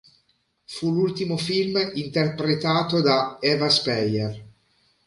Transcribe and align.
Fu 0.65 0.91
l'ultimo 0.91 1.37
film 1.37 1.79
interpretato 1.93 3.01
da 3.01 3.37
Eva 3.39 3.69
Speyer. 3.69 4.45